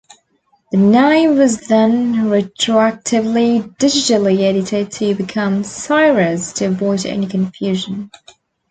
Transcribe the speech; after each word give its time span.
The 0.71 0.79
name 0.79 1.37
was 1.37 1.61
then 1.67 2.15
retroactively 2.15 3.77
digitally 3.77 4.39
edited 4.41 4.91
to 4.93 5.13
become 5.13 5.61
"Cyrez" 5.61 6.55
to 6.55 6.65
avoid 6.65 7.05
any 7.05 7.27
confusion. 7.27 8.09